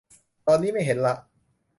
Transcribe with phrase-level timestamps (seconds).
[0.47, 1.13] ตอนนี้ไม่เห็นละ